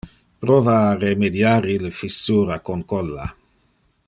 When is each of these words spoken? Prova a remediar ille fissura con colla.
Prova 0.45 0.77
a 0.85 0.95
remediar 1.03 1.69
ille 1.75 1.93
fissura 2.01 2.61
con 2.71 2.85
colla. 2.95 3.33